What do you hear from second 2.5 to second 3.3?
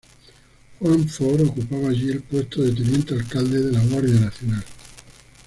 de Teniente